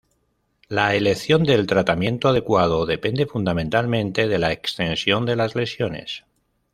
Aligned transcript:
La 0.67 0.95
elección 0.95 1.43
del 1.43 1.67
tratamiento 1.67 2.27
adecuado 2.29 2.87
depende 2.87 3.27
fundamentalmente 3.27 4.27
de 4.27 4.39
la 4.39 4.51
extensión 4.51 5.27
de 5.27 5.35
las 5.35 5.53
lesiones. 5.53 6.23